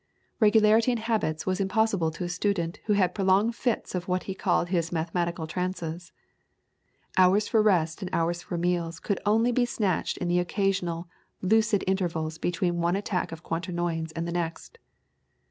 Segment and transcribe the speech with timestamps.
[0.39, 4.33] Regularity in habits was impossible to a student who had prolonged fits of what he
[4.33, 6.11] called his mathematical trances.
[7.17, 11.07] Hours for rest and hours for meals could only be snatched in the occasional
[11.39, 14.79] the lucid intervals between one attack of Quaternions and the next.